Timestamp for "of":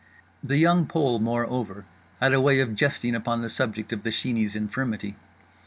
2.59-2.73, 3.93-4.01